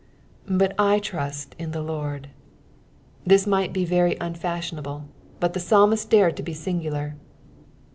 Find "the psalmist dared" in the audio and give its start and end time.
5.53-6.35